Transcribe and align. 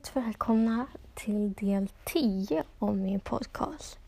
Varmt 0.00 0.16
välkomna 0.16 0.86
till 1.14 1.52
del 1.52 1.88
10 2.04 2.64
av 2.78 2.96
min 2.96 3.20
podcast. 3.20 3.98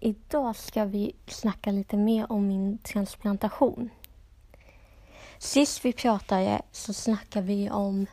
Idag 0.00 0.56
ska 0.56 0.84
vi 0.84 1.14
snacka 1.26 1.70
lite 1.70 1.96
mer 1.96 2.32
om 2.32 2.48
min 2.48 2.78
transplantation. 2.78 3.90
Sist 5.38 5.84
vi 5.84 5.92
pratade 5.92 6.62
så 6.72 6.92
snackade 6.92 7.46
vi 7.46 7.70
om 7.70 8.06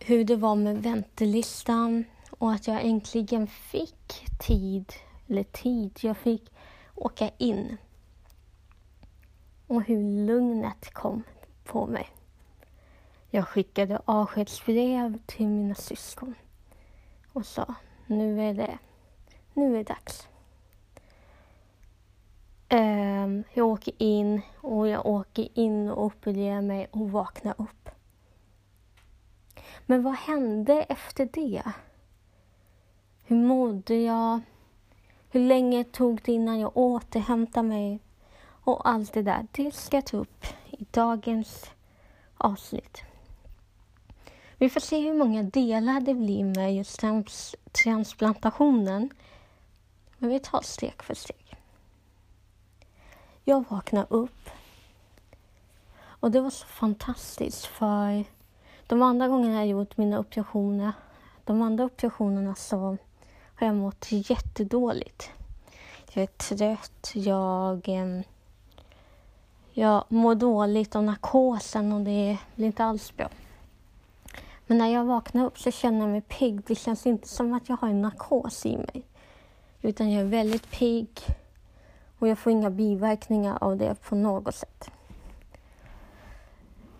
hur 0.00 0.24
det 0.24 0.36
var 0.36 0.54
med 0.54 0.82
väntelistan 0.82 2.04
och 2.30 2.52
att 2.52 2.66
jag 2.66 2.84
äntligen 2.84 3.46
fick 3.46 4.26
tid, 4.46 4.92
eller 5.28 5.44
tid, 5.44 5.98
jag 6.00 6.16
fick 6.16 6.52
åka 6.94 7.30
in. 7.38 7.76
Och 9.66 9.82
hur 9.82 10.26
lugnet 10.26 10.92
kom 10.92 11.22
på 11.64 11.86
mig. 11.86 12.08
Jag 13.30 13.48
skickade 13.48 14.00
avskedsbrev 14.04 15.18
till 15.26 15.48
mina 15.48 15.74
syskon 15.74 16.34
och 17.32 17.46
sa 17.46 17.74
nu 18.06 18.42
är 18.42 18.54
det, 18.54 18.78
nu 19.54 19.72
är 19.72 19.78
det 19.78 19.84
dags. 19.84 20.28
Ehm, 22.68 23.44
jag 23.54 23.66
åker 23.66 23.92
in 23.98 24.40
och 24.60 24.88
jag 24.88 25.06
åker 25.06 25.48
in 25.54 25.88
och 25.88 26.04
opererar 26.04 26.62
mig 26.62 26.88
och 26.90 27.10
vaknar 27.10 27.54
upp. 27.58 27.88
Men 29.86 30.02
vad 30.02 30.14
hände 30.14 30.82
efter 30.82 31.28
det? 31.32 31.62
Hur 33.24 33.36
mådde 33.36 33.94
jag? 33.94 34.40
Hur 35.30 35.40
länge 35.40 35.84
tog 35.84 36.20
det 36.24 36.32
innan 36.32 36.60
jag 36.60 36.76
återhämtade 36.76 37.68
mig? 37.68 38.00
Och 38.40 38.88
allt 38.88 39.12
det 39.12 39.22
där, 39.22 39.46
det 39.52 39.74
ska 39.74 39.96
jag 39.96 40.06
ta 40.06 40.16
upp 40.16 40.46
i 40.70 40.86
dagens 40.90 41.70
avsnitt. 42.36 43.02
Vi 44.58 44.70
får 44.70 44.80
se 44.80 45.00
hur 45.00 45.14
många 45.14 45.42
delar 45.42 46.00
det 46.00 46.14
blir 46.14 46.44
med 46.44 46.74
just 46.74 47.00
trans 47.00 47.56
transplantationen. 47.72 49.10
Men 50.18 50.30
vi 50.30 50.40
tar 50.40 50.62
steg 50.62 51.02
för 51.02 51.14
steg. 51.14 51.56
Jag 53.44 53.64
vaknade 53.68 54.06
upp 54.10 54.50
och 55.98 56.30
det 56.30 56.40
var 56.40 56.50
så 56.50 56.66
fantastiskt 56.66 57.66
för 57.66 58.24
de 58.86 59.02
andra 59.02 59.28
gångerna 59.28 59.54
jag 59.54 59.66
gjort 59.66 59.96
mina 59.96 60.18
operationer, 60.18 60.92
de 61.44 61.62
andra 61.62 61.84
operationerna 61.84 62.54
så 62.54 62.96
har 63.54 63.66
jag 63.66 63.74
mått 63.74 64.06
jättedåligt. 64.10 65.30
Jag 66.12 66.22
är 66.22 66.26
trött, 66.26 67.12
jag, 67.14 67.88
jag 69.72 70.04
mår 70.08 70.34
dåligt 70.34 70.96
av 70.96 71.02
narkosen 71.02 71.92
och 71.92 72.00
det 72.00 72.38
blir 72.54 72.66
inte 72.66 72.84
alls 72.84 73.16
bra. 73.16 73.28
Men 74.66 74.78
när 74.78 74.88
jag 74.88 75.04
vaknar 75.04 75.44
upp 75.44 75.58
så 75.58 75.70
känner 75.70 76.00
jag 76.00 76.08
mig 76.08 76.20
pigg. 76.20 76.62
Det 76.66 76.74
känns 76.74 77.06
inte 77.06 77.28
som 77.28 77.52
att 77.52 77.68
jag 77.68 77.76
har 77.76 77.88
en 77.88 78.02
narkos 78.02 78.66
i 78.66 78.76
mig. 78.76 79.06
Utan 79.82 80.12
jag 80.12 80.22
är 80.22 80.28
väldigt 80.28 80.70
pigg 80.70 81.20
och 82.18 82.28
jag 82.28 82.38
får 82.38 82.52
inga 82.52 82.70
biverkningar 82.70 83.58
av 83.60 83.76
det 83.76 83.94
på 83.94 84.14
något 84.14 84.54
sätt. 84.54 84.90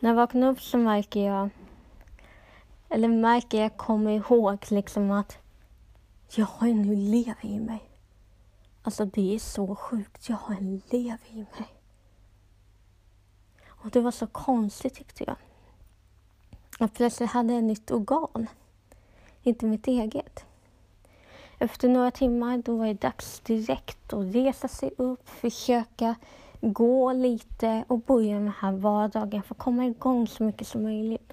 När 0.01 0.11
jag 0.11 0.17
vaknar 0.17 0.49
upp 0.49 0.61
så 0.61 0.79
märker 0.79 1.27
jag, 1.27 1.49
eller 2.89 3.09
märker 3.09 3.63
jag, 3.63 3.77
kommer 3.77 4.11
ihåg 4.11 4.67
liksom 4.71 5.11
att 5.11 5.39
jag 6.35 6.47
har 6.47 6.69
en 6.69 7.11
lever 7.11 7.47
i 7.47 7.61
mig. 7.61 7.91
Alltså 8.83 9.05
det 9.05 9.35
är 9.35 9.39
så 9.39 9.77
sjukt, 9.77 10.29
jag 10.29 10.37
har 10.37 10.55
en 10.55 10.83
lever 10.91 11.31
i 11.31 11.37
mig. 11.37 11.75
Och 13.67 13.91
det 13.91 14.01
var 14.01 14.11
så 14.11 14.27
konstigt 14.27 14.95
tyckte 14.95 15.25
jag. 15.25 15.37
Jag 16.79 16.93
plötsligt 16.93 17.31
hade 17.31 17.55
ett 17.55 17.65
nytt 17.65 17.91
organ. 17.91 18.47
Inte 19.43 19.67
mitt 19.67 19.87
eget. 19.87 20.45
Efter 21.59 21.89
några 21.89 22.11
timmar 22.11 22.59
då 22.59 22.77
var 22.77 22.87
det 22.87 22.95
dags 22.95 23.41
direkt 23.41 24.13
att 24.13 24.35
resa 24.35 24.69
sig 24.69 24.91
upp, 24.97 25.29
försöka 25.29 26.15
gå 26.61 27.13
lite 27.13 27.85
och 27.89 27.99
börja 27.99 28.35
med 28.35 28.43
den 28.43 28.53
här 28.61 28.73
vardagen 28.73 29.43
för 29.43 29.55
att 29.55 29.59
komma 29.59 29.87
igång 29.87 30.27
så 30.27 30.43
mycket 30.43 30.67
som 30.67 30.83
möjligt. 30.83 31.33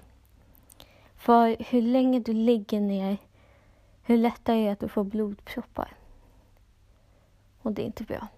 För 1.16 1.56
hur 1.58 1.82
länge 1.82 2.20
du 2.20 2.32
ligger 2.32 2.80
ner, 2.80 3.16
hur 4.02 4.16
lättare 4.16 4.60
är 4.60 4.66
det 4.66 4.72
att 4.72 4.80
du 4.80 4.88
får 4.88 5.04
blodproppar. 5.04 5.92
Och 7.62 7.72
det 7.72 7.82
är 7.82 7.86
inte 7.86 8.04
bra. 8.04 8.28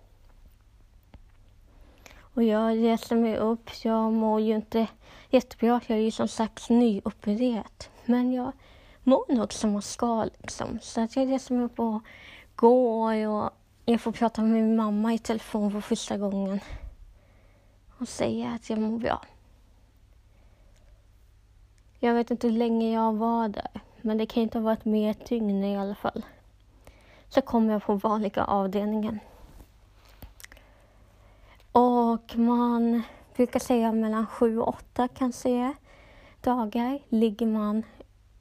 Och 2.37 2.43
jag 2.43 2.77
reser 2.77 3.17
mig 3.17 3.37
upp. 3.37 3.71
Jag 3.85 4.13
mår 4.13 4.41
ju 4.41 4.55
inte 4.55 4.87
jättebra. 5.31 5.81
Jag 5.87 5.99
är 5.99 6.03
ju 6.03 6.11
som 6.11 6.29
sagt 6.29 6.69
nyopererad. 6.69 7.85
Men 8.05 8.33
jag 8.33 8.53
mår 9.03 9.35
nog 9.35 9.53
som 9.53 9.73
man 9.73 9.83
ska 9.83 10.25
liksom. 10.25 10.79
Så 10.83 11.01
att 11.01 11.17
jag 11.17 11.33
reser 11.33 11.55
mig 11.55 11.65
upp 11.65 11.79
och 11.79 12.03
går 12.57 13.27
och 13.27 13.51
jag 13.85 14.01
får 14.01 14.13
prata 14.13 14.43
med 14.43 14.51
min 14.51 14.77
mamma 14.77 15.15
i 15.15 15.19
telefon 15.19 15.73
för 15.73 15.81
första 15.81 16.19
gången. 16.19 16.61
Och 17.99 18.09
säga 18.09 18.51
att 18.51 18.71
jag 18.71 18.79
mår 18.79 18.99
bra. 18.99 19.23
Jag 22.01 22.15
vet 22.15 22.31
inte 22.31 22.47
hur 22.47 22.55
länge 22.57 22.95
jag 22.95 23.13
var 23.13 23.49
där. 23.49 23.81
Men 24.01 24.19
det 24.19 24.27
kan 24.27 24.43
inte 24.43 24.59
ha 24.59 24.65
varit 24.65 24.85
mer 24.85 25.11
ett 25.11 25.27
dygn 25.29 25.65
i 25.65 25.79
alla 25.79 25.95
fall. 25.95 26.25
Så 27.29 27.41
kom 27.41 27.71
jag 27.71 27.83
på 27.83 27.95
vanliga 27.95 28.45
avdelningen. 28.45 29.21
Och 32.06 32.39
man 32.39 33.03
brukar 33.37 33.61
säga 33.61 33.93
mellan 33.93 34.27
sju 34.27 34.59
och 34.59 34.69
åtta 34.69 35.09
kanske 35.09 35.75
dagar 36.41 36.99
ligger 37.09 37.47
man 37.47 37.83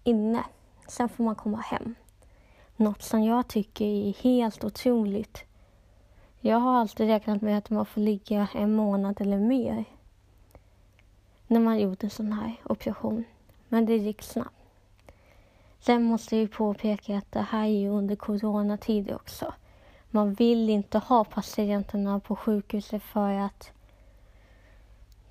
inne. 0.04 0.44
Sen 0.88 1.10
får 1.10 1.24
man 1.24 1.36
komma 1.36 1.58
hem. 1.58 1.96
Något 2.76 3.02
som 3.02 3.24
jag 3.24 3.48
tycker 3.48 3.86
är 3.86 4.14
helt 4.24 4.64
otroligt. 4.64 5.44
Jag 6.40 6.58
har 6.58 6.80
alltid 6.80 7.08
räknat 7.08 7.42
med 7.42 7.58
att 7.58 7.70
man 7.70 7.86
får 7.86 8.02
ligga 8.02 8.48
en 8.54 8.76
månad 8.76 9.22
eller 9.22 9.40
mer 9.40 9.86
när 11.48 11.60
man 11.60 11.80
gjort 11.80 12.04
en 12.04 12.10
sån 12.10 12.34
här 12.34 12.56
operation. 12.64 13.24
Men 13.70 13.86
det 13.86 13.98
gick 13.98 14.22
snabbt. 14.22 14.56
Sen 15.80 16.04
måste 16.04 16.38
jag 16.38 16.52
påpeka 16.52 17.18
att 17.18 17.32
det 17.32 17.46
här 17.50 17.66
är 17.66 17.90
under 17.90 18.16
coronatider 18.16 19.16
också. 19.16 19.54
Man 20.16 20.34
vill 20.34 20.70
inte 20.70 20.98
ha 20.98 21.24
patienterna 21.24 22.20
på 22.20 22.36
sjukhuset 22.36 23.04
för 23.04 23.30
att 23.30 23.72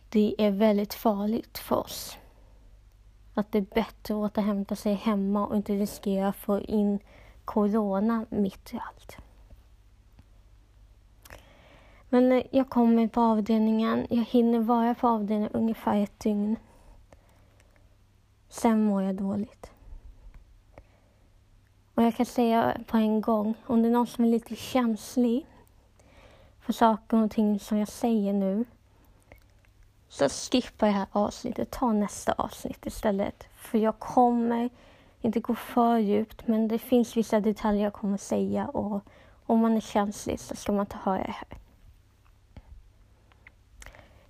det 0.08 0.34
är 0.38 0.50
väldigt 0.50 0.94
farligt 0.94 1.58
för 1.58 1.76
oss. 1.76 2.18
Att 3.34 3.52
det 3.52 3.58
är 3.58 3.74
bättre 3.74 4.14
att 4.14 4.30
återhämta 4.30 4.76
sig 4.76 4.94
hemma 4.94 5.46
och 5.46 5.56
inte 5.56 5.72
riskera 5.72 6.28
att 6.28 6.36
få 6.36 6.60
in 6.60 6.98
corona 7.44 8.26
mitt 8.30 8.74
i 8.74 8.80
allt. 8.88 9.16
Men 12.08 12.32
eh, 12.32 12.42
jag 12.50 12.68
kommer 12.68 13.08
på 13.08 13.20
avdelningen. 13.20 14.06
Jag 14.10 14.24
hinner 14.24 14.60
vara 14.60 14.94
på 14.94 15.08
avdelningen 15.08 15.52
ungefär 15.52 16.02
ett 16.02 16.20
dygn. 16.20 16.56
Sen 18.48 18.84
mår 18.84 19.02
jag 19.02 19.14
dåligt. 19.14 19.73
Och 21.94 22.02
jag 22.02 22.16
kan 22.16 22.26
säga 22.26 22.76
på 22.86 22.96
en 22.96 23.20
gång, 23.20 23.54
om 23.66 23.82
det 23.82 23.88
är 23.88 23.92
någon 23.92 24.06
som 24.06 24.24
är 24.24 24.28
lite 24.28 24.56
känslig 24.56 25.46
för 26.60 26.72
saker 26.72 27.22
och 27.22 27.30
ting 27.30 27.60
som 27.60 27.78
jag 27.78 27.88
säger 27.88 28.32
nu, 28.32 28.64
så 30.08 30.28
skippa 30.28 30.86
det 30.86 30.92
här 30.92 31.06
avsnittet. 31.12 31.70
Ta 31.70 31.92
nästa 31.92 32.32
avsnitt 32.32 32.86
istället. 32.86 33.46
För 33.54 33.78
jag 33.78 33.98
kommer 33.98 34.70
inte 35.20 35.40
gå 35.40 35.54
för 35.54 35.98
djupt, 35.98 36.46
men 36.46 36.68
det 36.68 36.78
finns 36.78 37.16
vissa 37.16 37.40
detaljer 37.40 37.84
jag 37.84 37.92
kommer 37.92 38.18
säga 38.18 38.66
och 38.66 39.00
om 39.46 39.58
man 39.58 39.76
är 39.76 39.80
känslig 39.80 40.40
så 40.40 40.56
ska 40.56 40.72
man 40.72 40.80
inte 40.80 40.98
höra 41.02 41.22
det 41.22 41.30
här. 41.32 41.58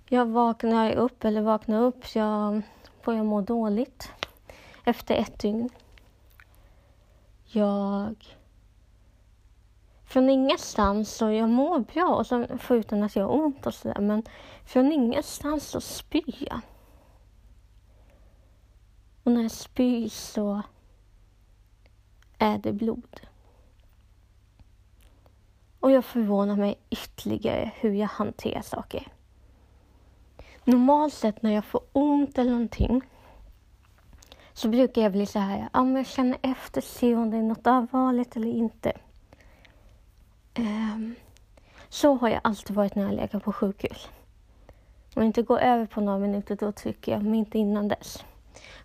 Jag 0.09 0.25
vaknar 0.25 0.91
upp, 0.91 1.25
eller 1.25 1.41
vaknar 1.41 1.81
upp, 1.81 2.15
jag 2.15 2.61
börjar 3.05 3.23
må 3.23 3.41
dåligt 3.41 4.11
efter 4.85 5.15
ett 5.15 5.39
dygn. 5.39 5.69
Jag... 7.45 8.15
Från 10.05 10.29
ingenstans 10.29 11.15
så 11.15 11.31
jag 11.31 11.49
mår 11.49 11.79
bra, 11.79 12.15
och 12.15 12.27
så, 12.27 12.47
förutom 12.59 13.03
att 13.03 13.15
jag 13.15 13.23
har 13.23 13.33
ont 13.33 13.65
och 13.65 13.73
sådär, 13.73 13.99
men 13.99 14.23
från 14.65 14.91
ingenstans 14.91 15.67
så 15.67 15.81
spyr 15.81 16.47
jag. 16.49 16.59
Och 19.23 19.31
när 19.31 19.41
jag 19.41 19.51
spyr 19.51 20.09
så 20.09 20.61
är 22.37 22.57
det 22.57 22.73
blod. 22.73 23.21
Och 25.79 25.91
jag 25.91 26.05
förvånar 26.05 26.55
mig 26.55 26.79
ytterligare 26.89 27.71
hur 27.75 27.93
jag 27.93 28.07
hanterar 28.07 28.61
saker. 28.61 29.07
Normalt 30.63 31.13
sett 31.13 31.41
när 31.41 31.51
jag 31.51 31.65
får 31.65 31.81
ont 31.91 32.37
eller 32.37 32.51
någonting 32.51 33.01
så 34.55 34.67
brukar 34.67 35.01
jag 35.01 35.11
bli 35.11 35.25
så 35.25 35.39
här, 35.39 35.69
ja 35.73 35.83
men 35.83 35.95
jag 35.95 36.05
känner 36.05 36.37
efter, 36.41 36.81
se 36.81 37.15
om 37.15 37.31
det 37.31 37.37
är 37.37 37.41
något 37.41 37.67
allvarligt 37.67 38.35
eller 38.35 38.47
inte. 38.47 38.93
Um, 40.57 41.15
så 41.89 42.15
har 42.15 42.29
jag 42.29 42.41
alltid 42.43 42.75
varit 42.75 42.95
när 42.95 43.03
jag 43.03 43.13
legat 43.13 43.43
på 43.43 43.53
sjukhus. 43.53 44.09
Om 45.15 45.21
jag 45.21 45.25
inte 45.25 45.41
går 45.41 45.59
över 45.59 45.85
på 45.85 46.01
några 46.01 46.19
minuter, 46.19 46.55
då 46.55 46.71
trycker 46.71 47.11
jag, 47.11 47.23
men 47.23 47.35
inte 47.35 47.57
innan 47.57 47.87
dess. 47.87 48.23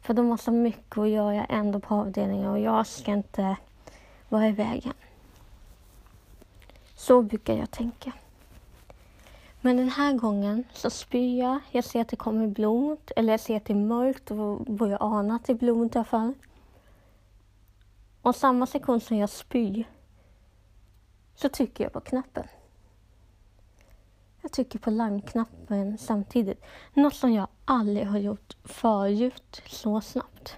För 0.03 0.15
de 0.15 0.31
har 0.31 0.37
så 0.37 0.51
mycket 0.51 0.99
att 0.99 1.09
göra 1.09 1.45
ändå 1.45 1.81
på 1.81 1.95
avdelningen 1.95 2.51
och 2.51 2.59
jag 2.59 2.87
ska 2.87 3.13
inte 3.13 3.57
vara 4.29 4.49
i 4.49 4.53
vägen. 4.53 4.95
Så 6.95 7.23
brukar 7.23 7.55
jag 7.55 7.71
tänka. 7.71 8.13
Men 9.61 9.77
den 9.77 9.89
här 9.89 10.12
gången 10.12 10.65
så 10.73 10.91
spyr 10.91 11.39
jag. 11.39 11.61
Jag 11.71 11.85
ser 11.85 12.01
att 12.01 12.09
det 12.09 12.17
kommer 12.17 12.47
blod, 12.47 12.99
eller 13.17 13.33
jag 13.33 13.41
ser 13.41 13.57
att 13.57 13.65
det 13.65 13.73
är 13.73 13.77
mörkt 13.77 14.31
och 14.31 14.61
börjar 14.61 14.99
ana 15.01 15.37
att 15.37 15.45
det 15.45 15.53
är 15.53 15.57
blod 15.57 15.95
i 15.95 15.99
alla 15.99 16.05
fall. 16.05 16.35
Och 18.23 18.37
samma 18.37 18.67
sekund 18.67 19.03
som 19.03 19.17
jag 19.17 19.31
spyr 19.31 19.85
så 21.35 21.49
trycker 21.49 21.85
jag 21.85 21.93
på 21.93 22.01
knappen. 22.01 22.47
Jag 24.43 24.53
trycker 24.53 24.79
på 24.79 24.91
larmknappen 24.91 25.99
samtidigt. 25.99 26.65
Något 26.95 27.15
som 27.15 27.33
jag 27.33 27.49
aldrig 27.65 28.07
har 28.07 28.19
gjort 28.19 28.57
förut 28.65 29.62
så 29.67 30.01
snabbt. 30.01 30.57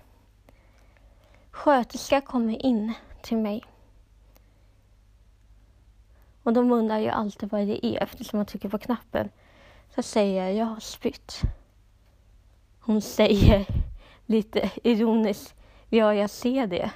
Sköterska 1.51 2.21
kommer 2.21 2.67
in 2.67 2.93
till 3.23 3.37
mig. 3.37 3.65
Och 6.43 6.53
de 6.53 6.73
undrar 6.73 6.99
ju 6.99 7.09
alltid 7.09 7.51
vad 7.51 7.67
det 7.67 7.87
är 7.87 8.03
eftersom 8.03 8.39
jag 8.39 8.49
trycker 8.49 8.69
på 8.69 8.79
knappen. 8.79 9.29
Så 9.95 10.03
säger 10.03 10.45
jag, 10.45 10.55
jag 10.55 10.67
har 10.67 10.81
spytt. 10.81 11.41
Hon 12.81 13.03
säger 13.03 13.67
lite 14.27 14.71
ironiskt, 14.83 15.55
ja 15.89 16.15
jag 16.15 16.31
ser 16.31 16.67
det. 16.67 16.91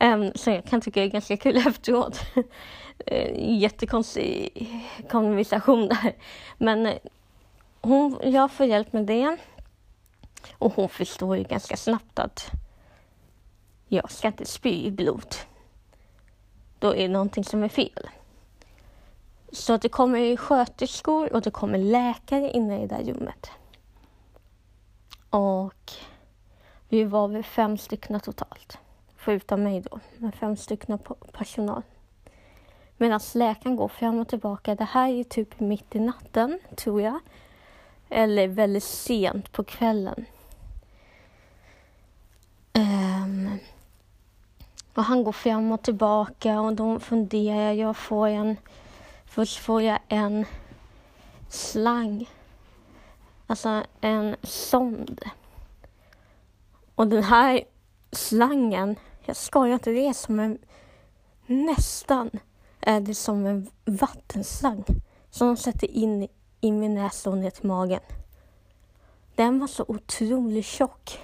um, 0.00 0.32
så 0.34 0.50
jag 0.50 0.64
kan 0.64 0.80
tycka 0.80 1.00
det 1.00 1.06
är 1.06 1.10
ganska 1.10 1.36
kul 1.36 1.56
efteråt. 1.66 2.20
Eh, 3.06 3.58
jättekonstig 3.60 4.70
konversation 5.10 5.88
där. 5.88 6.16
Men 6.58 6.86
eh, 6.86 6.98
hon, 7.80 8.18
jag 8.22 8.50
får 8.50 8.66
hjälp 8.66 8.92
med 8.92 9.06
det. 9.06 9.36
Och 10.52 10.72
hon 10.74 10.88
förstår 10.88 11.36
ju 11.36 11.42
ganska 11.42 11.76
snabbt 11.76 12.18
att 12.18 12.50
jag 13.88 14.10
ska 14.10 14.28
inte 14.28 14.44
spy 14.44 14.84
i 14.84 14.90
blod. 14.90 15.34
Då 16.78 16.94
är 16.94 17.02
det 17.02 17.08
någonting 17.08 17.44
som 17.44 17.62
är 17.62 17.68
fel. 17.68 18.08
Så 19.52 19.76
det 19.76 19.88
kommer 19.88 20.36
sköterskor 20.36 21.32
och 21.32 21.42
det 21.42 21.50
kommer 21.50 21.78
läkare 21.78 22.50
inne 22.50 22.78
i 22.78 22.86
det 22.86 22.96
där 22.96 23.12
rummet. 23.12 23.50
Och 25.30 25.92
vi 26.88 27.04
var 27.04 27.28
väl 27.28 27.44
fem 27.44 27.78
stycken 27.78 28.20
totalt. 28.20 28.78
Förutom 29.16 29.62
mig 29.62 29.80
då, 29.80 30.00
men 30.16 30.32
fem 30.32 30.56
stycken 30.56 30.98
personal. 31.32 31.82
Medan 32.96 33.20
läkaren 33.34 33.76
går 33.76 33.88
fram 33.88 34.18
och 34.18 34.28
tillbaka. 34.28 34.74
Det 34.74 34.84
här 34.84 35.08
är 35.08 35.24
typ 35.24 35.60
mitt 35.60 35.94
i 35.94 36.00
natten, 36.00 36.58
tror 36.76 37.02
jag. 37.02 37.20
Eller 38.08 38.48
väldigt 38.48 38.84
sent 38.84 39.52
på 39.52 39.64
kvällen. 39.64 40.24
Um, 42.72 43.58
och 44.98 45.04
han 45.04 45.24
går 45.24 45.32
fram 45.32 45.72
och 45.72 45.82
tillbaka 45.82 46.60
och 46.60 46.74
då 46.74 46.98
funderar 46.98 47.72
jag. 47.72 47.96
Får 47.96 48.28
en, 48.28 48.56
först 49.26 49.58
får 49.58 49.82
jag 49.82 49.98
en 50.08 50.44
slang. 51.48 52.30
Alltså 53.46 53.82
en 54.00 54.36
sond. 54.42 55.20
Och 56.94 57.06
den 57.06 57.22
här 57.22 57.64
slangen, 58.12 58.96
jag 59.24 59.36
skojar 59.36 59.74
inte, 59.74 59.90
det 59.90 60.06
är 60.06 60.12
som 60.12 60.40
en 60.40 60.58
nästan 61.46 62.30
är 62.80 63.00
det 63.00 63.14
som 63.14 63.46
en 63.46 63.70
vattenslang 63.84 64.84
som 65.30 65.46
de 65.48 65.56
sätter 65.56 65.90
in 65.90 66.28
i 66.60 66.72
min 66.72 66.94
näsa 66.94 67.30
och 67.30 67.38
ner 67.38 67.50
till 67.50 67.66
magen. 67.66 68.00
Den 69.34 69.58
var 69.58 69.66
så 69.66 69.84
otroligt 69.88 70.66
tjock. 70.66 71.20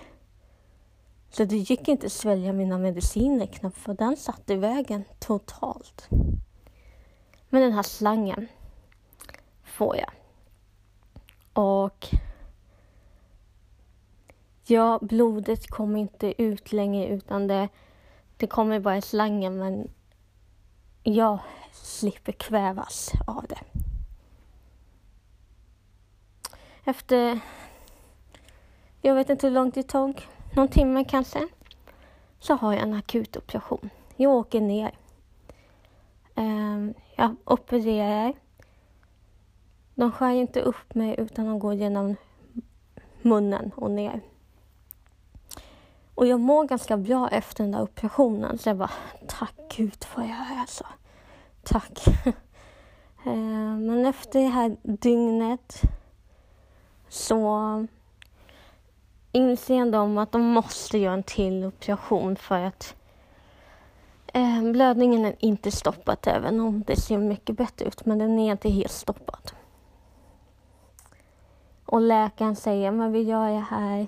Så 1.36 1.44
det 1.44 1.56
gick 1.56 1.88
inte 1.88 2.06
att 2.06 2.12
svälja 2.12 2.52
mina 2.52 2.78
mediciner 2.78 3.46
knappt 3.46 3.78
för 3.78 3.94
den 3.94 4.16
satt 4.16 4.50
i 4.50 4.56
vägen 4.56 5.04
totalt. 5.18 6.08
Men 7.48 7.62
den 7.62 7.72
här 7.72 7.82
slangen 7.82 8.48
får 9.64 9.96
jag. 9.96 10.10
Och 11.52 12.08
ja, 14.66 14.98
blodet 15.02 15.66
kommer 15.66 16.00
inte 16.00 16.42
ut 16.42 16.72
längre 16.72 17.06
utan 17.06 17.46
det, 17.46 17.68
det 18.36 18.46
kommer 18.46 18.80
bara 18.80 18.96
i 18.96 19.02
slangen 19.02 19.58
men 19.58 19.90
jag 21.02 21.38
slipper 21.72 22.32
kvävas 22.32 23.12
av 23.26 23.46
det. 23.48 23.60
Efter, 26.84 27.40
jag 29.02 29.14
vet 29.14 29.30
inte 29.30 29.46
hur 29.46 29.54
långt 29.54 29.74
det 29.74 29.82
tog, 29.82 30.26
någon 30.56 30.68
timme 30.68 31.04
kanske, 31.04 31.48
så 32.38 32.54
har 32.54 32.72
jag 32.72 32.82
en 32.82 32.94
akut 32.94 33.36
operation. 33.36 33.90
Jag 34.16 34.32
åker 34.32 34.60
ner. 34.60 34.94
Ehm, 36.34 36.94
jag 37.16 37.36
opererar. 37.44 38.34
De 39.94 40.12
skär 40.12 40.30
inte 40.30 40.60
upp 40.60 40.94
mig 40.94 41.14
utan 41.18 41.46
de 41.46 41.58
går 41.58 41.74
genom 41.74 42.16
munnen 43.22 43.70
och 43.76 43.90
ner. 43.90 44.20
Och 46.14 46.26
jag 46.26 46.40
mår 46.40 46.64
ganska 46.64 46.96
bra 46.96 47.28
efter 47.28 47.64
den 47.64 47.72
där 47.72 47.82
operationen. 47.82 48.58
Så 48.58 48.68
jag 48.68 48.76
bara, 48.76 48.90
tack 49.28 49.54
gud 49.76 50.06
vad 50.16 50.24
jag 50.24 50.52
är 50.52 50.60
alltså. 50.60 50.86
Tack. 51.62 52.04
Ehm, 53.26 53.86
men 53.86 54.06
efter 54.06 54.40
det 54.40 54.48
här 54.48 54.76
dygnet 54.82 55.80
så 57.08 57.86
inser 59.34 59.90
de 59.90 60.18
att 60.18 60.32
de 60.32 60.42
måste 60.42 60.98
göra 60.98 61.14
en 61.14 61.22
till 61.22 61.64
operation 61.64 62.36
för 62.36 62.60
att 62.60 62.94
eh, 64.26 64.62
blödningen 64.62 65.24
är 65.24 65.34
inte 65.38 65.70
stoppad 65.70 66.18
även 66.22 66.60
om 66.60 66.82
det 66.86 66.96
ser 66.96 67.18
mycket 67.18 67.56
bättre 67.56 67.86
ut. 67.86 68.06
Men 68.06 68.18
den 68.18 68.38
är 68.38 68.52
inte 68.52 68.68
helt 68.68 68.92
stoppad. 68.92 69.52
Och 71.86 72.00
läkaren 72.00 72.56
säger, 72.56 72.90
men 72.90 73.12
vi 73.12 73.22
gör 73.22 73.50
det 73.50 73.66
här 73.70 74.06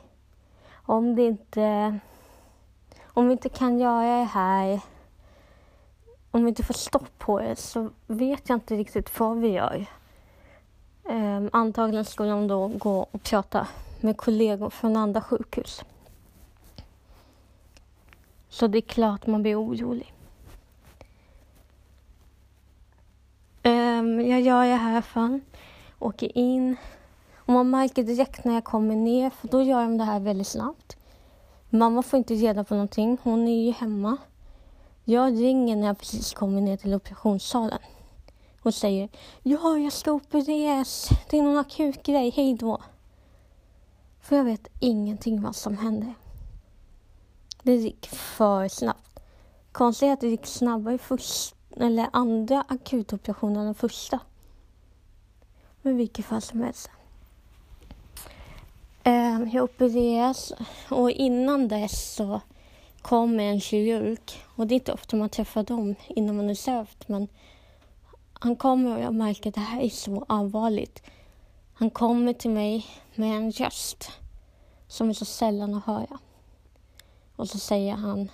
om 0.73 1.17
det 1.17 1.27
inte... 1.27 1.99
Om 3.07 3.27
vi 3.27 3.33
inte 3.33 3.49
kan 3.49 3.79
göra 3.79 4.19
det 4.19 4.25
här, 4.25 4.81
om 6.31 6.45
vi 6.45 6.49
inte 6.49 6.63
får 6.63 6.75
stopp 6.75 7.19
på 7.19 7.39
det, 7.41 7.57
så 7.57 7.91
vet 8.07 8.49
jag 8.49 8.57
inte 8.57 8.77
riktigt 8.77 9.21
vad 9.21 9.37
vi 9.37 9.49
gör. 9.49 9.87
Um, 11.05 11.51
antagligen 11.53 12.05
skulle 12.05 12.31
de 12.31 12.49
då 12.49 12.69
gå 12.69 13.07
och 13.11 13.23
prata 13.23 13.67
med 14.03 14.17
kollegor 14.17 14.71
från 14.71 14.97
andra 14.97 15.21
sjukhus. 15.21 15.85
Så 18.49 18.67
det 18.67 18.79
är 18.79 18.83
klart 18.83 19.27
man 19.27 19.43
blir 19.43 19.61
orolig. 19.61 20.13
Ehm, 23.63 24.21
jag 24.21 24.41
gör 24.41 24.65
det 24.65 24.75
här 24.75 25.01
fan, 25.01 25.41
åker 25.99 26.39
in, 26.39 26.77
och 27.37 27.53
man 27.53 27.71
märker 27.71 28.03
direkt 28.03 28.45
när 28.45 28.55
jag 28.55 28.65
kommer 28.65 28.97
ner, 28.97 29.31
för 29.31 29.49
då 29.49 29.63
gör 29.63 29.83
de 29.83 29.99
det 29.99 30.05
här 30.05 30.21
väldigt 30.21 30.47
snabbt. 30.47 30.97
Mamma 31.71 32.03
får 32.03 32.19
inte 32.19 32.35
reda 32.35 32.65
på 32.65 32.75
någonting, 32.75 33.19
hon 33.23 33.49
är 33.49 33.65
ju 33.67 33.73
hemma. 33.73 34.17
Jag 35.05 35.41
ringer 35.41 35.77
när 35.77 35.87
jag 35.87 35.99
precis 35.99 36.35
kommer 36.35 36.61
ner 36.61 36.77
till 36.77 36.95
operationssalen 36.95 37.79
och 38.63 38.75
säger 38.75 39.09
ja, 39.43 39.79
jag 39.79 39.93
ska 39.93 40.13
opereras. 40.13 41.09
Det 41.31 41.39
är 41.39 41.43
någon 41.43 41.59
akut 41.59 42.03
grej, 42.03 42.31
hej 42.31 42.55
då. 42.55 42.81
För 44.27 44.37
jag 44.37 44.45
vet 44.45 44.69
ingenting 44.81 45.43
vad 45.43 45.57
som 45.57 45.79
hände. 45.79 46.15
Det 47.63 47.75
gick 47.75 48.07
för 48.07 48.69
snabbt. 48.69 49.21
Konstigt 49.73 50.13
att 50.13 50.21
det 50.21 50.29
gick 50.29 50.47
snabbare 50.47 50.99
först, 50.99 51.55
eller 51.77 52.09
andra 52.13 52.65
akutoperationen 52.69 53.57
än 53.57 53.65
den 53.65 53.75
första. 53.75 54.21
Men 55.83 55.97
vilket 55.97 56.25
fall 56.25 56.43
som 56.43 56.61
helst. 56.61 56.91
Ehm, 59.05 59.51
jag 59.53 59.65
opereras 59.65 60.53
och 60.91 61.11
innan 61.11 61.69
dess 61.69 62.15
så 62.15 62.41
kommer 63.03 63.45
en 63.45 63.61
kirurg 63.61 64.21
och 64.57 64.67
det 64.67 64.75
är 64.75 64.77
inte 64.77 64.93
ofta 64.93 65.17
man 65.17 65.29
träffar 65.29 65.63
dem 65.63 65.95
innan 66.09 66.37
man 66.37 66.51
är 66.51 66.55
sövt 66.55 67.09
men 67.09 67.29
han 68.33 68.57
kommer 68.57 68.97
och 68.97 69.03
jag 69.03 69.15
märker 69.15 69.49
att 69.49 69.55
det 69.55 69.61
här 69.61 69.81
är 69.81 69.89
så 69.89 70.25
allvarligt. 70.29 71.03
Han 71.79 71.91
kommer 71.91 72.33
till 72.33 72.51
mig 72.51 72.87
med 73.15 73.37
en 73.37 73.53
röst 73.53 74.11
som 74.87 75.09
är 75.09 75.13
så 75.13 75.25
sällan 75.25 75.75
att 75.75 75.85
höra. 75.85 76.19
Och 77.37 77.49
så 77.49 77.59
säger 77.59 77.95
han 77.95 78.31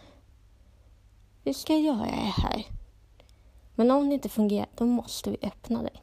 Vi 1.42 1.54
ska 1.54 1.76
göra 1.76 2.06
det 2.06 2.32
här. 2.42 2.66
Men 3.74 3.90
om 3.90 4.08
det 4.08 4.14
inte 4.14 4.28
fungerar, 4.28 4.68
då 4.76 4.84
måste 4.84 5.30
vi 5.30 5.36
öppna 5.42 5.82
dig. 5.82 6.02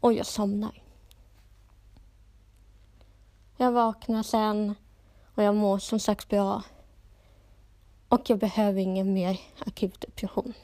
Och 0.00 0.12
jag 0.12 0.26
somnar. 0.26 0.82
Jag 3.56 3.72
vaknar 3.72 4.22
sen 4.22 4.74
och 5.34 5.42
jag 5.42 5.54
mår 5.54 5.78
som 5.78 6.00
sagt 6.00 6.28
bra. 6.28 6.62
Och 8.08 8.30
jag 8.30 8.38
behöver 8.38 8.80
ingen 8.80 9.12
mer 9.12 9.40
akut 9.66 10.00
depression. 10.00 10.54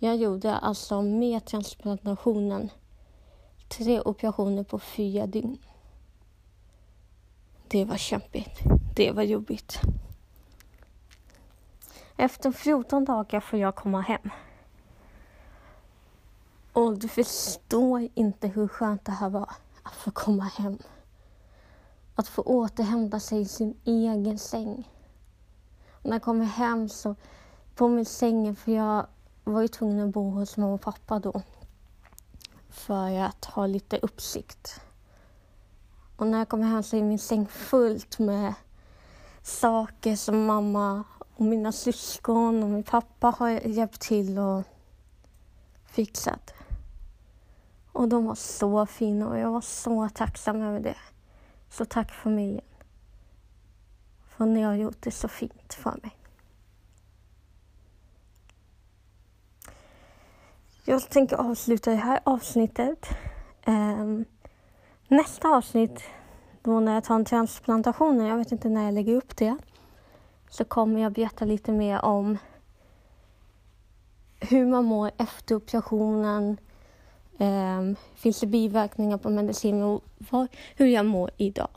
Jag 0.00 0.16
gjorde 0.16 0.56
alltså 0.56 1.02
med 1.02 1.44
transplantationen 1.44 2.70
tre 3.68 4.00
operationer 4.00 4.64
på 4.64 4.78
fyra 4.78 5.26
dygn. 5.26 5.58
det 7.68 7.84
var 7.84 7.96
kämpigt. 7.96 8.60
Det 8.94 9.12
var 9.12 9.22
jobbigt. 9.22 9.80
Efter 12.16 12.52
14 12.52 13.04
dagar 13.04 13.40
får 13.40 13.58
jag 13.58 13.74
komma 13.74 14.00
hem. 14.00 14.30
Och 16.72 16.98
du 16.98 17.08
förstår 17.08 18.08
inte 18.14 18.48
hur 18.48 18.68
skönt 18.68 19.04
det 19.04 19.12
här 19.12 19.30
var 19.30 19.50
att 19.82 19.94
få 19.94 20.10
komma 20.10 20.44
hem. 20.44 20.78
Att 22.14 22.28
få 22.28 22.42
återhämta 22.42 23.20
sig 23.20 23.40
i 23.40 23.44
sin 23.44 23.80
egen 23.84 24.38
säng. 24.38 24.88
Och 25.92 26.04
när 26.04 26.12
jag 26.12 26.22
kommer 26.22 26.44
hem 26.44 26.88
så 26.88 27.14
på 27.74 27.88
min 27.88 28.04
sängen 28.04 28.56
för 28.56 28.72
jag 28.72 29.06
var 29.52 29.62
ju 29.62 29.68
tvungen 29.68 30.08
att 30.08 30.14
bo 30.14 30.30
hos 30.30 30.56
mamma 30.56 30.74
och 30.74 30.80
pappa 30.80 31.18
då. 31.18 31.42
För 32.68 33.20
att 33.20 33.44
ha 33.44 33.66
lite 33.66 33.98
uppsikt. 33.98 34.80
Och 36.16 36.26
när 36.26 36.38
jag 36.38 36.48
kom 36.48 36.62
hem 36.62 36.82
så 36.82 36.96
är 36.96 37.02
min 37.02 37.18
säng 37.18 37.46
fullt 37.46 38.18
med 38.18 38.54
saker 39.42 40.16
som 40.16 40.46
mamma 40.46 41.04
och 41.34 41.44
mina 41.44 41.72
syskon 41.72 42.62
och 42.62 42.68
min 42.68 42.82
pappa 42.82 43.34
har 43.38 43.50
hjälpt 43.50 44.00
till 44.00 44.38
och 44.38 44.62
fixat. 45.84 46.54
Och 47.92 48.08
de 48.08 48.26
var 48.26 48.34
så 48.34 48.86
fina 48.86 49.28
och 49.28 49.38
jag 49.38 49.50
var 49.50 49.60
så 49.60 50.08
tacksam 50.14 50.62
över 50.62 50.80
det. 50.80 50.96
Så 51.70 51.84
tack 51.84 52.12
familjen. 52.12 52.64
För 54.28 54.46
ni 54.46 54.62
har 54.62 54.74
gjort 54.74 54.96
det 55.00 55.10
så 55.10 55.28
fint 55.28 55.74
för 55.74 55.98
mig. 56.02 56.17
Jag 60.90 61.10
tänker 61.10 61.36
avsluta 61.36 61.90
det 61.90 61.96
här 61.96 62.20
avsnittet. 62.24 63.08
Um, 63.66 64.24
nästa 65.08 65.48
avsnitt, 65.48 66.02
då 66.62 66.80
när 66.80 66.94
jag 66.94 67.04
tar 67.04 67.14
en 67.14 67.24
transplantation, 67.24 68.26
jag 68.26 68.36
vet 68.36 68.52
inte 68.52 68.68
när 68.68 68.84
jag 68.84 68.94
lägger 68.94 69.14
upp 69.14 69.36
det, 69.36 69.56
så 70.50 70.64
kommer 70.64 71.00
jag 71.00 71.12
berätta 71.12 71.44
lite 71.44 71.72
mer 71.72 72.04
om 72.04 72.38
hur 74.40 74.66
man 74.66 74.84
mår 74.84 75.10
efter 75.18 75.54
operationen, 75.54 76.56
um, 77.38 77.96
finns 78.14 78.40
det 78.40 78.46
biverkningar 78.46 79.18
på 79.18 79.30
medicin 79.30 79.82
och 79.82 80.04
var, 80.30 80.48
hur 80.76 80.86
jag 80.86 81.06
mår 81.06 81.30
idag. 81.36 81.70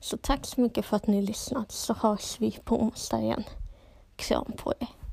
Så 0.00 0.16
tack 0.16 0.46
så 0.46 0.60
mycket 0.60 0.84
för 0.84 0.96
att 0.96 1.06
ni 1.06 1.22
lyssnat 1.22 1.72
så 1.72 1.94
hörs 1.94 2.40
vi 2.40 2.58
på 2.64 2.82
onsdag 2.82 3.20
igen. 3.20 3.44
Kram 4.16 4.52
på 4.56 4.72
er. 4.80 5.03